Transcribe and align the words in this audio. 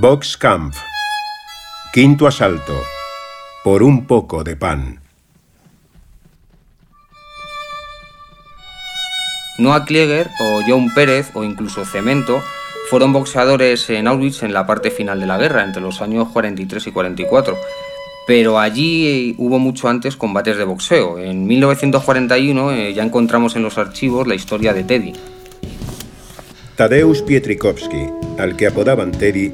Box 0.00 0.36
Camp. 0.36 0.74
Quinto 1.92 2.26
asalto. 2.26 2.74
Por 3.62 3.82
un 3.82 4.06
poco 4.06 4.42
de 4.42 4.56
pan. 4.56 5.00
Noah 9.58 9.84
Klieger 9.84 10.28
o 10.40 10.62
John 10.66 10.92
Pérez 10.94 11.30
o 11.34 11.44
incluso 11.44 11.84
Cemento 11.84 12.42
fueron 12.90 13.12
boxeadores 13.12 13.88
en 13.90 14.08
Auschwitz 14.08 14.42
en 14.42 14.52
la 14.52 14.66
parte 14.66 14.90
final 14.90 15.20
de 15.20 15.26
la 15.26 15.38
guerra, 15.38 15.62
entre 15.62 15.80
los 15.80 16.02
años 16.02 16.28
43 16.32 16.88
y 16.88 16.90
44. 16.90 17.56
Pero 18.26 18.58
allí 18.58 19.36
hubo 19.38 19.58
mucho 19.60 19.88
antes 19.88 20.16
combates 20.16 20.56
de 20.56 20.64
boxeo. 20.64 21.18
En 21.20 21.46
1941 21.46 22.72
eh, 22.72 22.94
ya 22.94 23.04
encontramos 23.04 23.54
en 23.54 23.62
los 23.62 23.78
archivos 23.78 24.26
la 24.26 24.34
historia 24.34 24.72
de 24.72 24.82
Teddy. 24.82 25.12
Tadeusz 26.74 27.22
Pietrikowski, 27.22 28.08
al 28.38 28.56
que 28.56 28.66
apodaban 28.66 29.12
Teddy, 29.12 29.52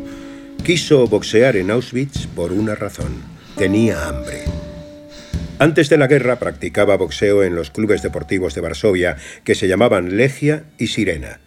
quiso 0.63 1.07
boxear 1.07 1.57
en 1.57 1.71
Auschwitz 1.71 2.27
por 2.29 2.53
una 2.53 2.75
razón. 2.75 3.23
Tenía 3.57 4.07
hambre. 4.07 4.45
Antes 5.59 5.89
de 5.89 5.99
la 5.99 6.07
guerra 6.07 6.39
practicaba 6.39 6.97
boxeo 6.97 7.43
en 7.43 7.55
los 7.55 7.71
clubes 7.71 8.03
deportivos 8.03 8.55
de 8.55 8.61
Varsovia 8.61 9.17
que 9.45 9.55
se 9.55 9.69
llamaban 9.69 10.17
Legia 10.17 10.65
y 10.79 10.89
Sirena. 10.89 11.41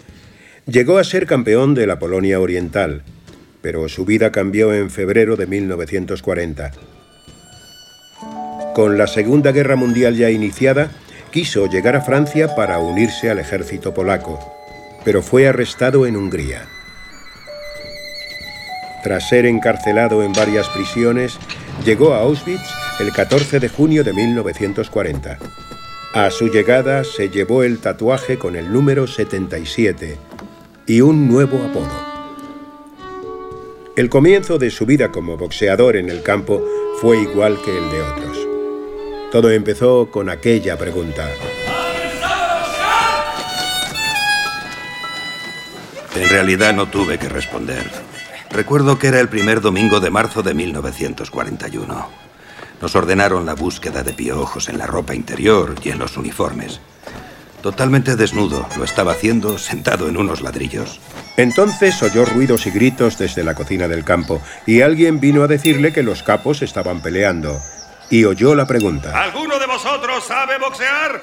Llegó 0.65 0.97
a 0.97 1.03
ser 1.03 1.25
campeón 1.25 1.73
de 1.75 1.87
la 1.87 1.99
Polonia 1.99 2.39
Oriental, 2.39 3.03
pero 3.61 3.87
su 3.89 4.05
vida 4.05 4.31
cambió 4.31 4.73
en 4.73 4.89
febrero 4.89 5.35
de 5.35 5.47
1940. 5.47 6.71
Con 8.75 8.97
la 8.97 9.07
Segunda 9.07 9.51
Guerra 9.51 9.75
Mundial 9.75 10.15
ya 10.15 10.29
iniciada, 10.29 10.91
quiso 11.31 11.69
llegar 11.69 11.95
a 11.95 12.01
Francia 12.01 12.55
para 12.55 12.79
unirse 12.79 13.29
al 13.29 13.39
ejército 13.39 13.93
polaco, 13.93 14.39
pero 15.03 15.21
fue 15.21 15.47
arrestado 15.47 16.05
en 16.05 16.15
Hungría. 16.15 16.67
Tras 19.03 19.27
ser 19.27 19.45
encarcelado 19.45 20.23
en 20.23 20.31
varias 20.31 20.69
prisiones, 20.69 21.37
llegó 21.85 22.13
a 22.13 22.19
Auschwitz 22.19 22.61
el 23.01 23.11
14 23.11 23.59
de 23.59 23.67
junio 23.67 24.03
de 24.03 24.13
1940. 24.13 25.37
A 26.13 26.31
su 26.31 26.47
llegada 26.47 27.03
se 27.03 27.29
llevó 27.29 27.63
el 27.63 27.79
tatuaje 27.79 28.37
con 28.37 28.55
el 28.55 28.71
número 28.71 29.05
77 29.05 30.17
y 30.87 31.01
un 31.01 31.27
nuevo 31.27 31.57
apodo. 31.57 32.13
El 33.97 34.09
comienzo 34.09 34.57
de 34.57 34.71
su 34.71 34.85
vida 34.85 35.11
como 35.11 35.35
boxeador 35.35 35.97
en 35.97 36.09
el 36.09 36.23
campo 36.23 36.63
fue 37.01 37.19
igual 37.19 37.59
que 37.61 37.77
el 37.77 37.91
de 37.91 38.01
otros. 38.01 38.47
Todo 39.31 39.51
empezó 39.51 40.09
con 40.11 40.29
aquella 40.29 40.77
pregunta. 40.77 41.27
En 46.15 46.29
realidad 46.29 46.73
no 46.73 46.87
tuve 46.87 47.17
que 47.17 47.27
responder. 47.27 48.12
Recuerdo 48.53 48.99
que 48.99 49.07
era 49.07 49.19
el 49.19 49.29
primer 49.29 49.61
domingo 49.61 49.99
de 49.99 50.11
marzo 50.11 50.43
de 50.43 50.53
1941. 50.53 52.07
Nos 52.79 52.95
ordenaron 52.95 53.47
la 53.47 53.55
búsqueda 53.55 54.03
de 54.03 54.13
piojos 54.13 54.69
en 54.69 54.77
la 54.77 54.85
ropa 54.85 55.15
interior 55.15 55.73
y 55.83 55.89
en 55.89 55.97
los 55.97 56.17
uniformes. 56.17 56.79
Totalmente 57.63 58.15
desnudo, 58.15 58.67
lo 58.77 58.83
estaba 58.83 59.13
haciendo 59.13 59.57
sentado 59.57 60.07
en 60.07 60.17
unos 60.17 60.41
ladrillos. 60.41 60.99
Entonces 61.35 62.03
oyó 62.03 62.25
ruidos 62.25 62.67
y 62.67 62.69
gritos 62.69 63.17
desde 63.17 63.43
la 63.43 63.55
cocina 63.55 63.87
del 63.87 64.03
campo 64.03 64.39
y 64.67 64.81
alguien 64.81 65.19
vino 65.19 65.41
a 65.41 65.47
decirle 65.47 65.91
que 65.91 66.03
los 66.03 66.21
capos 66.21 66.61
estaban 66.61 67.01
peleando. 67.01 67.59
Y 68.11 68.25
oyó 68.25 68.53
la 68.53 68.67
pregunta. 68.67 69.19
¿Alguno 69.19 69.57
de 69.57 69.65
vosotros 69.65 70.25
sabe 70.25 70.59
boxear? 70.59 71.21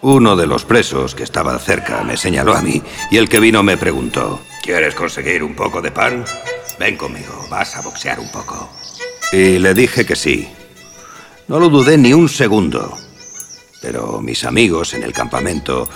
Uno 0.00 0.36
de 0.36 0.46
los 0.46 0.64
presos 0.64 1.14
que 1.14 1.22
estaba 1.22 1.58
cerca 1.58 2.02
me 2.02 2.16
señaló 2.16 2.54
a 2.54 2.62
mí 2.62 2.82
y 3.10 3.18
el 3.18 3.28
que 3.28 3.40
vino 3.40 3.62
me 3.62 3.76
preguntó, 3.76 4.40
¿quieres 4.62 4.94
conseguir 4.94 5.44
un 5.44 5.54
poco 5.54 5.82
de 5.82 5.90
pan? 5.90 6.24
Ven 6.78 6.96
conmigo, 6.96 7.46
vas 7.50 7.76
a 7.76 7.80
boxear 7.80 8.18
un 8.18 8.30
poco. 8.30 8.70
Y 9.32 9.58
le 9.58 9.74
dije 9.74 10.04
que 10.04 10.16
sí. 10.16 10.48
No 11.48 11.58
lo 11.58 11.68
dudé 11.68 11.98
ni 11.98 12.12
un 12.12 12.28
segundo. 12.28 12.96
Pero 13.80 14.20
mis 14.20 14.44
amigos 14.44 14.94
en 14.94 15.02
el 15.02 15.12
campamento 15.12 15.88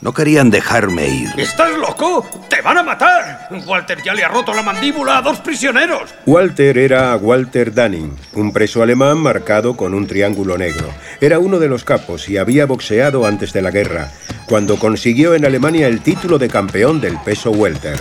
no 0.00 0.12
querían 0.12 0.50
dejarme 0.50 1.08
ir. 1.08 1.30
¿Estás 1.36 1.76
loco? 1.76 2.26
¡Te 2.48 2.60
van 2.60 2.78
a 2.78 2.82
matar! 2.82 3.48
Walter 3.66 4.02
ya 4.02 4.14
le 4.14 4.24
ha 4.24 4.28
roto 4.28 4.54
la 4.54 4.62
mandíbula 4.62 5.18
a 5.18 5.22
dos 5.22 5.40
prisioneros. 5.40 6.14
Walter 6.26 6.78
era 6.78 7.16
Walter 7.16 7.74
Dunning, 7.74 8.16
un 8.34 8.52
preso 8.52 8.82
alemán 8.82 9.18
marcado 9.18 9.76
con 9.76 9.94
un 9.94 10.06
triángulo 10.06 10.56
negro. 10.56 10.88
Era 11.20 11.38
uno 11.38 11.58
de 11.58 11.68
los 11.68 11.84
capos 11.84 12.28
y 12.28 12.36
había 12.36 12.66
boxeado 12.66 13.26
antes 13.26 13.52
de 13.52 13.62
la 13.62 13.70
guerra, 13.70 14.10
cuando 14.46 14.78
consiguió 14.78 15.34
en 15.34 15.44
Alemania 15.44 15.88
el 15.88 16.00
título 16.00 16.38
de 16.38 16.48
campeón 16.48 17.00
del 17.00 17.18
peso 17.18 17.50
welter. 17.50 17.98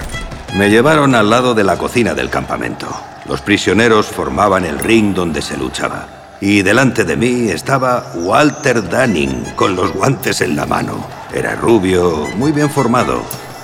Me 0.55 0.69
llevaron 0.69 1.13
al 1.13 1.29
lado 1.29 1.53
de 1.53 1.63
la 1.63 1.77
cocina 1.77 2.13
del 2.13 2.29
campamento. 2.29 2.87
Los 3.25 3.41
prisioneros 3.41 4.07
formaban 4.07 4.65
el 4.65 4.79
ring 4.79 5.13
donde 5.13 5.41
se 5.41 5.57
luchaba. 5.57 6.07
Y 6.39 6.61
delante 6.61 7.03
de 7.03 7.17
mí 7.17 7.49
estaba 7.49 8.11
Walter 8.15 8.87
Dunning, 8.87 9.53
con 9.55 9.75
los 9.75 9.91
guantes 9.91 10.41
en 10.41 10.55
la 10.55 10.65
mano. 10.65 11.05
Era 11.33 11.55
rubio, 11.55 12.27
muy 12.35 12.51
bien 12.51 12.69
formado, 12.69 13.21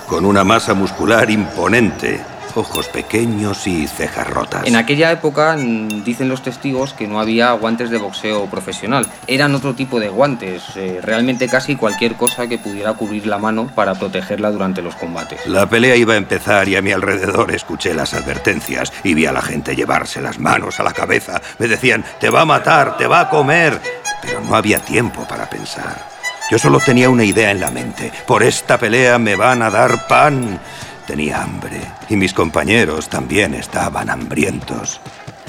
con 0.08 0.26
una 0.26 0.44
masa 0.44 0.74
muscular 0.74 1.30
imponente, 1.30 2.20
ojos 2.56 2.88
pequeños 2.88 3.68
y 3.68 3.88
cejas 3.88 4.30
rotas. 4.30 4.66
En 4.66 4.76
aquella 4.76 5.12
época 5.12 5.56
dicen 5.56 6.30
los 6.30 6.42
testigos 6.42 6.94
que 6.94 7.08
no 7.08 7.20
había 7.20 7.52
guantes 7.54 7.90
de 7.90 7.98
boxeo 7.98 8.46
profesional. 8.48 9.08
Eran 9.28 9.56
otro 9.56 9.74
tipo 9.74 10.00
de 10.00 10.10
guantes, 10.10 10.64
eh, 10.76 11.00
realmente 11.02 11.48
casi 11.48 11.76
cualquier 11.76 12.16
cosa 12.16 12.48
que 12.48 12.58
pudiera 12.58 12.94
cubrir 12.94 13.28
la 13.28 13.38
mano 13.38 13.68
para 13.74 13.96
protegerla 13.96 14.52
durante 14.52 14.82
los 14.82 14.96
combates. 14.96 15.46
La 15.48 15.68
pelea 15.68 15.96
iba 15.96 16.14
a 16.14 16.18
empezar 16.18 16.68
y 16.68 16.76
a 16.76 16.82
mi 16.82 16.92
alrededor 16.92 17.54
escuché 17.54 17.94
las 17.94 18.14
advertencias 18.14 18.92
y 19.04 19.14
vi 19.14 19.26
a 19.26 19.32
la 19.32 19.42
gente 19.42 19.76
llevarse 19.76 20.22
las 20.22 20.40
manos 20.40 20.80
a 20.80 20.84
la 20.84 20.94
cabeza. 20.94 21.42
Me 21.60 21.68
decían, 21.68 22.04
te 22.20 22.30
va 22.30 22.42
a 22.42 22.46
matar, 22.46 22.98
te 22.98 23.08
va 23.08 23.22
a 23.22 23.30
comer. 23.30 23.80
Pero 24.22 24.40
no 24.42 24.56
había 24.56 24.80
tiempo 24.80 25.26
para 25.28 25.50
pensar. 25.50 26.14
Yo 26.50 26.58
solo 26.58 26.80
tenía 26.80 27.10
una 27.10 27.24
idea 27.24 27.52
en 27.52 27.60
la 27.60 27.72
mente. 27.72 28.12
Por 28.26 28.44
esta 28.44 28.78
pelea 28.78 29.18
me 29.18 29.36
van 29.36 29.62
a 29.62 29.70
dar 29.70 30.08
pan. 30.08 30.60
Tenía 31.08 31.44
hambre 31.44 31.82
y 32.10 32.16
mis 32.16 32.34
compañeros 32.34 33.10
también 33.10 33.54
estaban 33.54 34.10
hambrientos. 34.10 35.02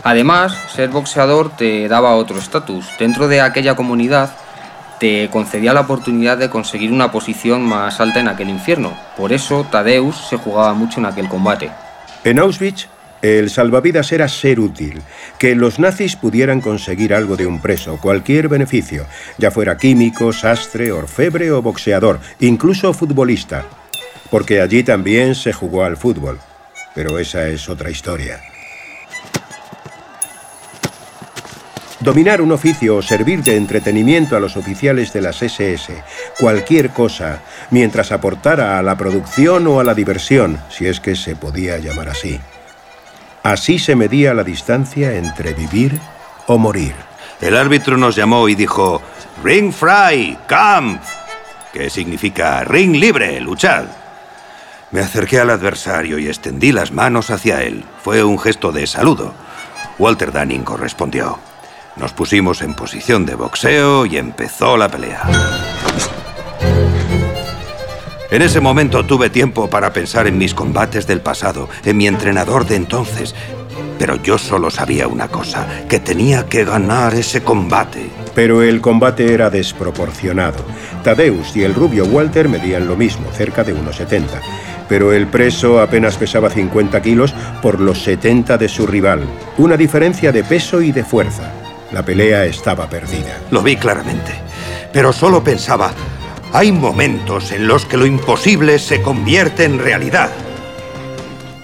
Además, 0.03 0.57
ser 0.75 0.91
boxeador 0.91 1.57
te 1.57 1.89
daba 1.89 2.17
otro 2.17 2.39
estatus. 2.39 2.87
Dentro 2.99 3.29
de 3.29 3.41
aquella 3.41 3.77
comunidad 3.77 4.35
te 4.99 5.31
concedía 5.31 5.73
la 5.73 5.83
oportunidad 5.83 6.37
de 6.37 6.51
conseguir 6.51 6.93
una 6.93 7.13
posición 7.13 7.63
más 7.63 8.01
alta 8.01 8.21
en 8.21 8.29
aquel 8.29 8.49
infierno. 8.49 8.93
Por 9.17 9.33
eso 9.33 9.67
Tadeus 9.71 10.17
se 10.29 10.37
jugaba 10.37 10.75
mucho 10.75 11.01
en 11.01 11.07
aquel 11.07 11.29
combate. 11.29 11.71
En 12.25 12.39
Auschwitz, 12.39 12.89
el 13.23 13.49
salvavidas 13.49 14.13
era 14.13 14.29
ser 14.29 14.61
útil, 14.61 15.01
que 15.39 15.55
los 15.55 15.79
nazis 15.79 16.17
pudieran 16.17 16.61
conseguir 16.61 17.15
algo 17.15 17.37
de 17.37 17.47
un 17.47 17.61
preso, 17.61 17.99
cualquier 17.99 18.49
beneficio, 18.49 19.07
ya 19.39 19.51
fuera 19.51 19.79
químico, 19.79 20.33
sastre, 20.33 20.93
orfebre 20.93 21.51
o 21.51 21.63
boxeador, 21.63 22.21
incluso 22.41 22.93
futbolista 22.93 23.65
porque 24.35 24.61
allí 24.61 24.83
también 24.83 25.37
se 25.37 25.53
jugó 25.53 25.85
al 25.85 25.97
fútbol. 25.97 26.41
Pero 26.93 27.21
esa 27.21 27.47
es 27.47 27.69
otra 27.69 27.89
historia. 27.89 28.41
Dominar 32.01 32.43
un 32.43 32.51
oficio 32.51 32.97
o 32.97 33.03
servir 33.03 33.45
de 33.45 33.57
entretenimiento 33.57 34.37
a 34.37 34.41
los 34.41 34.57
oficiales 34.57 35.13
de 35.13 35.21
las 35.21 35.41
SS, 35.41 36.03
cualquier 36.41 36.91
cosa, 36.91 37.43
mientras 37.71 38.11
aportara 38.11 38.77
a 38.77 38.83
la 38.83 38.97
producción 38.97 39.69
o 39.69 39.79
a 39.79 39.85
la 39.85 39.95
diversión, 39.95 40.59
si 40.69 40.89
es 40.89 40.99
que 40.99 41.15
se 41.15 41.37
podía 41.37 41.79
llamar 41.79 42.09
así. 42.09 42.41
Así 43.45 43.79
se 43.79 43.95
medía 43.95 44.35
la 44.35 44.43
distancia 44.43 45.15
entre 45.15 45.55
vivir 45.55 45.97
o 46.49 46.59
morir. 46.59 46.95
El 47.41 47.57
árbitro 47.57 47.97
nos 47.97 48.17
llamó 48.17 48.49
y 48.49 48.57
dijo, 48.57 49.01
Ring 49.45 49.73
Fry, 49.73 50.37
Camp, 50.49 51.01
que 51.73 51.89
significa 51.89 52.65
ring 52.65 52.97
libre, 52.97 53.41
luchad. 53.41 53.85
Me 54.95 55.01
acerqué 55.01 55.41
al 55.41 55.51
adversario 55.51 56.21
y 56.21 56.29
extendí 56.29 56.71
las 56.71 56.93
manos 56.93 57.31
hacia 57.31 57.65
él. 57.65 57.85
Fue 58.05 58.23
un 58.23 58.39
gesto 58.39 58.71
de 58.71 58.87
saludo. 58.87 59.35
Walter 59.99 60.31
Dunning 60.31 60.63
correspondió. 60.63 61.41
Nos 61.97 62.13
pusimos 62.13 62.63
en 62.63 62.75
posición 62.75 63.27
de 63.27 63.35
boxeo 63.35 64.07
y 64.07 64.19
empezó 64.19 64.77
la 64.77 64.89
pelea. 64.89 65.23
En 68.31 68.41
ese 68.41 68.61
momento 68.61 69.05
tuve 69.05 69.31
tiempo 69.31 69.69
para 69.69 69.93
pensar 69.93 70.29
en 70.29 70.39
mis 70.39 70.55
combates 70.55 71.09
del 71.09 71.21
pasado, 71.21 71.69
en 71.85 71.97
mi 71.97 72.07
entrenador 72.07 72.65
de 72.65 72.77
entonces. 72.77 73.35
Pero 73.99 74.17
yo 74.23 74.39
solo 74.39 74.71
sabía 74.71 75.09
una 75.09 75.29
cosa, 75.29 75.67
que 75.89 76.01
tenía 76.01 76.47
que 76.47 76.65
ganar 76.65 77.15
ese 77.15 77.43
combate. 77.43 78.11
Pero 78.35 78.63
el 78.63 78.81
combate 78.81 79.33
era 79.33 79.51
desproporcionado. 79.51 80.65
Tadeus 81.03 81.57
y 81.57 81.63
el 81.63 81.75
rubio 81.75 82.05
Walter 82.05 82.49
medían 82.49 82.87
lo 82.87 82.97
mismo, 82.97 83.31
cerca 83.33 83.65
de 83.65 83.75
1,70 83.75 84.25
pero 84.89 85.13
el 85.13 85.27
preso 85.27 85.81
apenas 85.81 86.17
pesaba 86.17 86.51
50 86.51 87.01
kilos 87.03 87.35
por 87.63 87.81
los 87.81 88.03
70 88.03 88.59
de 88.59 88.69
su 88.69 88.87
rival. 88.87 89.25
Una 89.59 89.77
diferencia 89.77 90.33
de 90.33 90.45
peso 90.45 90.83
y 90.83 90.93
de 90.93 91.05
fuerza. 91.05 91.53
La 91.93 92.05
pelea 92.05 92.45
estaba 92.45 92.89
perdida. 92.89 93.41
Lo 93.51 93.63
vi 93.63 93.77
claramente, 93.77 94.33
pero 94.93 95.13
solo 95.13 95.43
pensaba, 95.43 95.93
hay 96.53 96.73
momentos 96.73 97.53
en 97.53 97.67
los 97.67 97.87
que 97.87 97.97
lo 97.97 98.07
imposible 98.07 98.79
se 98.79 99.01
convierte 99.01 99.65
en 99.65 99.79
realidad. 99.79 100.31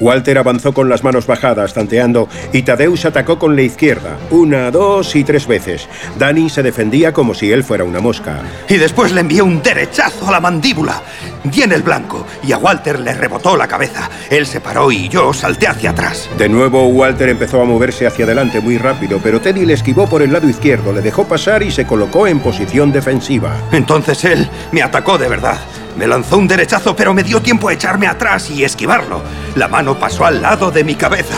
Walter 0.00 0.38
avanzó 0.38 0.72
con 0.72 0.88
las 0.88 1.04
manos 1.04 1.26
bajadas, 1.26 1.74
tanteando, 1.74 2.28
y 2.52 2.62
Tadeus 2.62 3.04
atacó 3.04 3.38
con 3.38 3.54
la 3.54 3.62
izquierda, 3.62 4.18
una, 4.30 4.70
dos 4.70 5.14
y 5.14 5.24
tres 5.24 5.46
veces. 5.46 5.88
Danny 6.18 6.48
se 6.48 6.62
defendía 6.62 7.12
como 7.12 7.34
si 7.34 7.52
él 7.52 7.62
fuera 7.62 7.84
una 7.84 8.00
mosca. 8.00 8.40
Y 8.68 8.76
después 8.76 9.12
le 9.12 9.20
envié 9.20 9.42
un 9.42 9.62
derechazo 9.62 10.28
a 10.28 10.32
la 10.32 10.40
mandíbula. 10.40 11.02
Di 11.44 11.62
en 11.62 11.72
el 11.72 11.82
blanco, 11.82 12.26
y 12.42 12.52
a 12.52 12.58
Walter 12.58 12.98
le 12.98 13.14
rebotó 13.14 13.56
la 13.56 13.68
cabeza. 13.68 14.10
Él 14.30 14.46
se 14.46 14.60
paró 14.60 14.90
y 14.90 15.08
yo 15.08 15.32
salté 15.32 15.66
hacia 15.68 15.90
atrás. 15.90 16.28
De 16.38 16.48
nuevo, 16.48 16.86
Walter 16.88 17.28
empezó 17.28 17.60
a 17.60 17.64
moverse 17.66 18.06
hacia 18.06 18.24
adelante 18.24 18.60
muy 18.60 18.78
rápido, 18.78 19.20
pero 19.22 19.40
Teddy 19.40 19.66
le 19.66 19.74
esquivó 19.74 20.08
por 20.08 20.22
el 20.22 20.32
lado 20.32 20.48
izquierdo, 20.48 20.92
le 20.92 21.02
dejó 21.02 21.26
pasar 21.26 21.62
y 21.62 21.70
se 21.70 21.86
colocó 21.86 22.26
en 22.26 22.40
posición 22.40 22.92
defensiva. 22.92 23.56
Entonces 23.72 24.24
él 24.24 24.48
me 24.72 24.82
atacó 24.82 25.18
de 25.18 25.28
verdad. 25.28 25.58
Me 25.96 26.06
lanzó 26.06 26.38
un 26.38 26.48
derechazo, 26.48 26.94
pero 26.96 27.12
me 27.14 27.22
dio 27.22 27.40
tiempo 27.40 27.68
a 27.68 27.72
echarme 27.72 28.06
atrás 28.06 28.50
y 28.50 28.64
esquivarlo. 28.64 29.22
La 29.54 29.68
mano 29.68 29.98
pasó 29.98 30.24
al 30.24 30.40
lado 30.40 30.70
de 30.70 30.84
mi 30.84 30.94
cabeza. 30.94 31.36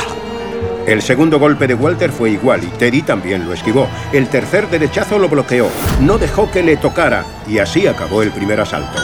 El 0.87 1.00
segundo 1.00 1.38
golpe 1.38 1.66
de 1.66 1.75
Walter 1.75 2.10
fue 2.10 2.31
igual 2.31 2.64
y 2.64 2.66
Teddy 2.66 3.02
también 3.02 3.46
lo 3.46 3.52
esquivó. 3.52 3.88
El 4.12 4.28
tercer 4.28 4.69
derechazo 4.69 5.19
lo 5.19 5.28
bloqueó. 5.28 5.69
No 6.00 6.19
dejó 6.19 6.50
que 6.50 6.62
le 6.62 6.76
tocara 6.76 7.25
y 7.46 7.58
así 7.58 7.87
acabó 7.87 8.22
el 8.22 8.32
primer 8.32 8.60
asalto. 8.60 8.99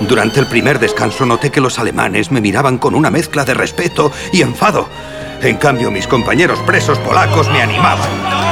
Durante 0.00 0.40
el 0.40 0.46
primer 0.46 0.78
descanso 0.78 1.26
noté 1.26 1.50
que 1.50 1.60
los 1.60 1.78
alemanes 1.78 2.30
me 2.30 2.40
miraban 2.40 2.78
con 2.78 2.94
una 2.94 3.10
mezcla 3.10 3.44
de 3.44 3.54
respeto 3.54 4.12
y 4.32 4.40
enfado. 4.42 4.88
En 5.42 5.56
cambio, 5.56 5.90
mis 5.90 6.06
compañeros 6.06 6.58
presos 6.60 6.98
polacos 6.98 7.50
me 7.50 7.60
animaban. 7.60 8.49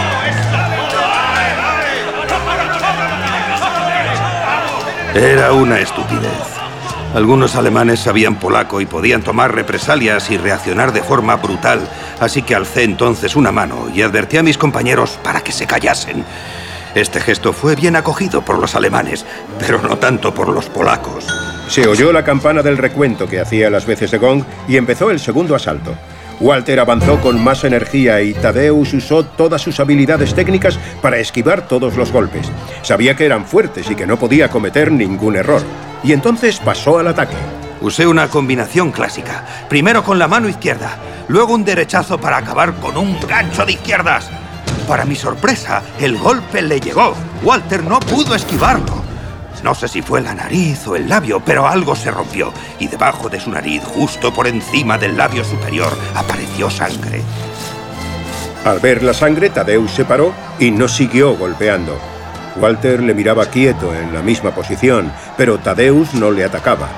Era 5.15 5.53
una 5.53 5.81
estupidez. 5.81 6.31
Algunos 7.15 7.57
alemanes 7.57 8.01
sabían 8.01 8.39
polaco 8.39 8.81
y 8.81 8.87
podían 8.87 9.23
tomar 9.23 9.55
represalias 9.55 10.31
y 10.31 10.37
reaccionar 10.37 10.93
de 10.93 11.03
forma 11.03 11.37
brutal, 11.37 11.81
así 12.21 12.43
que 12.43 12.55
alcé 12.55 12.85
entonces 12.85 13.35
una 13.35 13.51
mano 13.51 13.89
y 13.93 14.03
advertí 14.03 14.37
a 14.37 14.43
mis 14.43 14.59
compañeros 14.59 15.19
para 15.25 15.41
que 15.41 15.53
se 15.53 15.67
callasen. 15.67 16.25
Este 16.95 17.21
gesto 17.21 17.55
fue 17.55 17.75
bien 17.75 17.97
acogido 17.97 18.43
por 18.43 18.59
los 18.59 18.75
alemanes, 18.75 19.25
pero 19.59 19.81
no 19.81 19.97
tanto 19.97 20.35
por 20.35 20.51
los 20.51 20.67
polacos. 20.67 21.27
Se 21.69 21.89
oyó 21.89 22.13
la 22.13 22.25
campana 22.25 22.63
del 22.63 22.77
recuento 22.77 23.27
que 23.27 23.41
hacía 23.41 23.71
las 23.71 23.87
veces 23.87 24.11
de 24.11 24.19
gong 24.19 24.45
y 24.69 24.77
empezó 24.77 25.11
el 25.11 25.21
segundo 25.21 25.55
asalto. 25.55 25.95
Walter 26.41 26.79
avanzó 26.79 27.21
con 27.21 27.43
más 27.43 27.65
energía 27.65 28.23
y 28.23 28.33
Tadeus 28.33 28.95
usó 28.95 29.25
todas 29.25 29.61
sus 29.61 29.81
habilidades 29.81 30.35
técnicas 30.35 30.79
para 31.03 31.19
esquivar 31.19 31.67
todos 31.67 31.97
los 31.97 32.13
golpes. 32.13 32.51
Sabía 32.83 33.17
que 33.17 33.27
eran 33.27 33.45
fuertes 33.45 33.91
y 33.91 33.95
que 33.95 34.07
no 34.07 34.19
podía 34.19 34.49
cometer 34.49 34.93
ningún 34.93 35.37
error. 35.37 35.63
Y 36.05 36.13
entonces 36.13 36.61
pasó 36.61 36.99
al 36.99 37.09
ataque. 37.09 37.37
Usé 37.81 38.07
una 38.07 38.29
combinación 38.29 38.93
clásica. 38.93 39.45
Primero 39.69 40.03
con 40.05 40.19
la 40.19 40.29
mano 40.29 40.49
izquierda, 40.49 40.97
luego 41.29 41.55
un 41.55 41.65
derechazo 41.65 42.19
para 42.19 42.39
acabar 42.39 42.75
con 42.75 42.97
un 42.97 43.19
gancho 43.27 43.65
de 43.65 43.73
izquierdas. 43.73 44.31
Para 44.87 45.05
mi 45.05 45.17
sorpresa, 45.17 45.83
el 46.01 46.17
golpe 46.17 46.63
le 46.63 46.81
llegó. 46.81 47.15
Walter 47.43 47.85
no 47.85 48.01
pudo 48.01 48.35
esquivarlo. 48.35 48.98
No 49.63 49.75
sé 49.75 49.89
si 49.89 50.03
fue 50.03 50.21
la 50.21 50.35
nariz 50.35 50.87
o 50.87 50.97
el 50.97 51.09
labio, 51.09 51.41
pero 51.45 51.67
algo 51.67 51.97
se 51.97 52.11
rompió 52.11 52.53
y 52.79 52.87
debajo 52.87 53.29
de 53.29 53.41
su 53.41 53.51
nariz, 53.51 53.83
justo 53.85 54.33
por 54.33 54.47
encima 54.47 54.99
del 54.99 55.17
labio 55.17 55.45
superior, 55.45 55.93
apareció 56.15 56.71
sangre. 56.71 57.23
Al 58.65 58.81
ver 58.81 59.03
la 59.03 59.15
sangre, 59.15 59.51
Tadeus 59.51 59.91
se 59.91 60.05
paró 60.05 60.33
y 60.59 60.71
no 60.71 60.89
siguió 60.89 61.37
golpeando. 61.37 61.99
Walter 62.57 63.03
le 63.03 63.15
miraba 63.15 63.47
quieto 63.47 63.95
en 63.95 64.13
la 64.13 64.23
misma 64.23 64.51
posición, 64.51 65.13
pero 65.37 65.59
Tadeus 65.59 66.15
no 66.15 66.31
le 66.31 66.45
atacaba. 66.45 66.89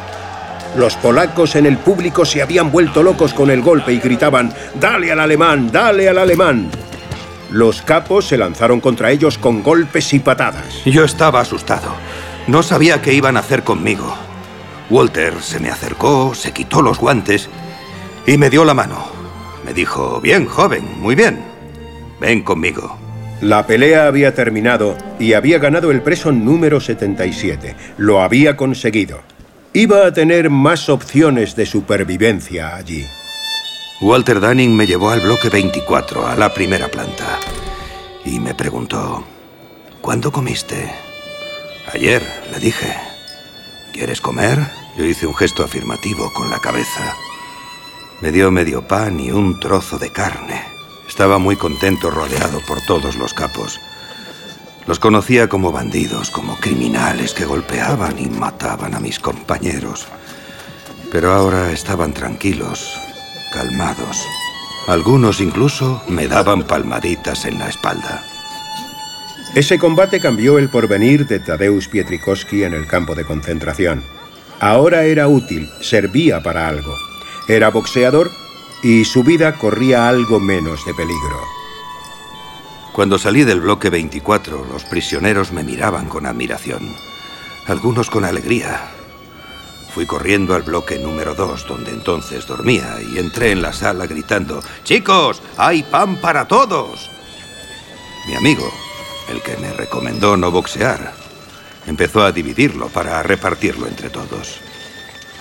Los 0.76 0.94
polacos 0.96 1.56
en 1.56 1.66
el 1.66 1.78
público 1.78 2.24
se 2.24 2.42
habían 2.42 2.70
vuelto 2.70 3.02
locos 3.02 3.34
con 3.34 3.50
el 3.50 3.60
golpe 3.60 3.92
y 3.92 3.98
gritaban, 3.98 4.52
¡Dale 4.78 5.12
al 5.12 5.20
alemán! 5.20 5.70
¡Dale 5.70 6.08
al 6.08 6.18
alemán! 6.18 6.70
Los 7.50 7.82
capos 7.82 8.28
se 8.28 8.38
lanzaron 8.38 8.80
contra 8.80 9.10
ellos 9.10 9.36
con 9.36 9.62
golpes 9.62 10.12
y 10.14 10.20
patadas. 10.20 10.84
Yo 10.84 11.04
estaba 11.04 11.40
asustado. 11.40 11.92
No 12.50 12.64
sabía 12.64 13.00
qué 13.00 13.14
iban 13.14 13.37
a 13.37 13.41
hacer 13.41 13.62
conmigo. 13.62 14.12
Walter 14.91 15.41
se 15.41 15.61
me 15.61 15.70
acercó, 15.70 16.35
se 16.35 16.50
quitó 16.50 16.82
los 16.82 16.99
guantes 16.99 17.49
y 18.26 18.38
me 18.38 18.50
dio 18.50 18.64
la 18.64 18.75
mano. 18.75 19.06
Me 19.64 19.73
dijo, 19.73 20.20
bien, 20.20 20.47
joven, 20.47 20.85
muy 20.99 21.14
bien. 21.14 21.44
Ven 22.20 22.43
conmigo. 22.43 22.99
La 23.41 23.69
pelea 23.69 24.08
había 24.08 24.35
terminado 24.35 24.99
y 25.20 25.35
había 25.35 25.61
ganado 25.61 25.93
el 25.93 26.02
preso 26.02 26.32
número 26.32 26.81
77. 26.81 27.76
Lo 27.99 28.20
había 28.20 28.56
conseguido. 28.56 29.20
Iba 29.73 30.05
a 30.05 30.12
tener 30.12 30.50
más 30.50 30.88
opciones 30.88 31.55
de 31.55 31.67
supervivencia 31.67 32.75
allí. 32.75 33.06
Walter 34.00 34.41
Dunning 34.41 34.75
me 34.75 34.88
llevó 34.88 35.11
al 35.11 35.20
bloque 35.20 35.50
24, 35.50 36.26
a 36.26 36.35
la 36.35 36.52
primera 36.52 36.88
planta, 36.88 37.38
y 38.25 38.41
me 38.41 38.56
preguntó, 38.56 39.23
¿cuándo 40.00 40.32
comiste? 40.32 41.09
Ayer, 41.92 42.22
le 42.52 42.58
dije. 42.60 42.94
¿Quieres 43.92 44.20
comer? 44.20 44.70
Yo 44.96 45.04
hice 45.04 45.26
un 45.26 45.34
gesto 45.34 45.64
afirmativo 45.64 46.32
con 46.32 46.48
la 46.48 46.60
cabeza. 46.60 47.16
Me 48.20 48.31
dio 48.31 48.50
medio 48.52 48.87
pan 48.87 49.19
y 49.19 49.32
un 49.32 49.58
trozo 49.58 49.98
de 49.98 50.10
carne. 50.10 50.62
Estaba 51.08 51.38
muy 51.38 51.56
contento 51.56 52.10
rodeado 52.10 52.60
por 52.60 52.81
todos 52.82 53.16
los 53.16 53.34
capos. 53.34 53.81
Los 54.87 55.00
conocía 55.00 55.48
como 55.48 55.72
bandidos, 55.72 56.31
como 56.31 56.56
criminales 56.56 57.34
que 57.34 57.44
golpeaban 57.44 58.19
y 58.19 58.26
mataban 58.26 58.94
a 58.94 59.00
mis 59.00 59.19
compañeros. 59.19 60.06
Pero 61.10 61.32
ahora 61.32 61.72
estaban 61.72 62.12
tranquilos, 62.12 62.88
calmados. 63.52 64.25
Algunos 64.87 65.40
incluso 65.40 66.02
me 66.06 66.28
daban 66.28 66.62
palmaditas 66.62 67.44
en 67.46 67.58
la 67.58 67.69
espalda. 67.69 68.29
Ese 69.55 69.81
combate 69.81 70.20
cambió 70.20 70.58
el 70.58 70.69
porvenir 70.69 71.26
de 71.26 71.41
Tadeusz 71.41 71.88
Pietrikowski 71.88 72.62
en 72.62 72.73
el 72.73 72.87
campo 72.87 73.17
de 73.17 73.25
concentración. 73.25 74.05
Ahora 74.61 75.02
era 75.02 75.26
útil, 75.26 75.69
servía 75.81 76.41
para 76.41 76.69
algo. 76.69 76.94
Era 77.49 77.70
boxeador 77.70 78.31
y 78.85 79.05
su 79.05 79.25
vida 79.25 79.58
corría 79.58 80.08
algo 80.08 80.38
menos 80.38 80.87
de 80.87 80.94
peligro. 80.94 81.41
Cuando 82.93 83.19
salí 83.19 83.43
del 83.43 83.61
bloque 83.61 83.91
24, 83.91 84.67
los 84.70 84.85
prisioneros 84.85 85.50
me 85.50 85.64
miraban 85.64 86.06
con 86.06 86.26
admiración, 86.26 86.94
algunos 87.67 88.08
con 88.08 88.25
alegría. 88.25 88.81
Fui 89.93 90.06
corriendo 90.06 90.55
al 90.55 90.62
bloque 90.62 90.97
número 91.00 91.35
2, 91.35 91.67
donde 91.67 91.91
entonces 91.91 92.47
dormía, 92.47 92.99
y 93.02 93.19
entré 93.19 93.50
en 93.50 93.62
la 93.62 93.73
sala 93.73 94.07
gritando, 94.07 94.62
Chicos, 94.85 95.42
hay 95.57 95.83
pan 95.83 96.16
para 96.21 96.47
todos. 96.47 97.11
Mi 98.28 98.35
amigo, 98.37 98.71
el 99.30 99.42
que 99.42 99.56
me 99.56 99.72
recomendó 99.72 100.37
no 100.37 100.50
boxear, 100.50 101.12
empezó 101.87 102.22
a 102.22 102.32
dividirlo 102.32 102.88
para 102.88 103.22
repartirlo 103.22 103.87
entre 103.87 104.10
todos. 104.10 104.60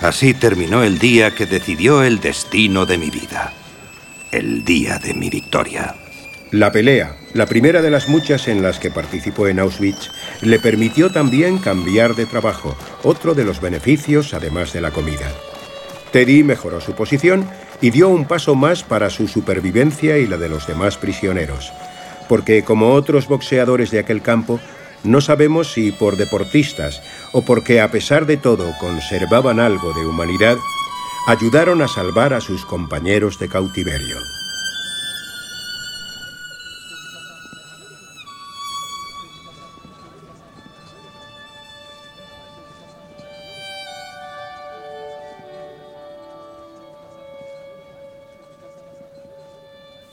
Así 0.00 0.32
terminó 0.32 0.82
el 0.82 0.98
día 0.98 1.34
que 1.34 1.46
decidió 1.46 2.02
el 2.02 2.20
destino 2.20 2.86
de 2.86 2.98
mi 2.98 3.10
vida. 3.10 3.52
El 4.30 4.64
día 4.64 4.98
de 4.98 5.12
mi 5.12 5.28
victoria. 5.28 5.94
La 6.52 6.72
pelea, 6.72 7.16
la 7.34 7.46
primera 7.46 7.82
de 7.82 7.90
las 7.90 8.08
muchas 8.08 8.48
en 8.48 8.62
las 8.62 8.78
que 8.78 8.90
participó 8.90 9.46
en 9.46 9.60
Auschwitz, 9.60 10.10
le 10.40 10.58
permitió 10.58 11.10
también 11.10 11.58
cambiar 11.58 12.14
de 12.14 12.26
trabajo, 12.26 12.76
otro 13.04 13.34
de 13.34 13.44
los 13.44 13.60
beneficios 13.60 14.34
además 14.34 14.72
de 14.72 14.80
la 14.80 14.90
comida. 14.90 15.30
Teddy 16.12 16.42
mejoró 16.42 16.80
su 16.80 16.94
posición 16.94 17.48
y 17.80 17.90
dio 17.90 18.08
un 18.08 18.24
paso 18.24 18.54
más 18.54 18.82
para 18.82 19.10
su 19.10 19.28
supervivencia 19.28 20.18
y 20.18 20.26
la 20.26 20.38
de 20.38 20.48
los 20.48 20.66
demás 20.66 20.96
prisioneros 20.96 21.72
porque 22.30 22.62
como 22.62 22.92
otros 22.92 23.26
boxeadores 23.26 23.90
de 23.90 23.98
aquel 23.98 24.22
campo, 24.22 24.60
no 25.02 25.20
sabemos 25.20 25.72
si 25.72 25.90
por 25.90 26.16
deportistas 26.16 27.02
o 27.32 27.42
porque 27.42 27.80
a 27.80 27.90
pesar 27.90 28.24
de 28.24 28.36
todo 28.36 28.72
conservaban 28.78 29.58
algo 29.58 29.92
de 29.94 30.06
humanidad, 30.06 30.56
ayudaron 31.26 31.82
a 31.82 31.88
salvar 31.88 32.32
a 32.32 32.40
sus 32.40 32.64
compañeros 32.64 33.40
de 33.40 33.48
cautiverio. 33.48 34.16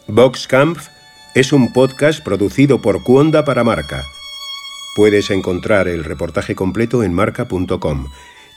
Boxkampf 0.08 0.97
es 1.38 1.54
un 1.54 1.72
podcast 1.72 2.24
producido 2.24 2.82
por 2.82 3.04
Cuonda 3.04 3.46
para 3.46 3.64
Marca. 3.64 4.04
Puedes 4.96 5.30
encontrar 5.30 5.88
el 5.88 6.04
reportaje 6.04 6.56
completo 6.56 7.04
en 7.04 7.14
marca.com 7.14 8.08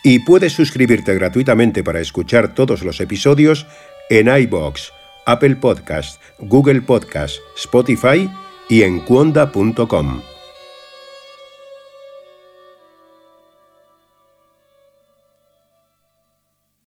y 0.03 0.21
puedes 0.21 0.55
suscribirte 0.55 1.15
gratuitamente 1.15 1.85
para 1.85 2.01
escuchar 2.01 2.55
todos 2.55 2.83
los 2.83 3.03
episodios 3.03 3.67
en 4.09 4.35
iBox, 4.35 4.95
Apple 5.27 5.57
Podcast, 5.57 6.23
Google 6.39 6.81
Podcast, 6.81 7.37
Spotify 7.55 8.31
y 8.71 8.81
en 8.85 9.01
cuonda.com. 9.01 10.23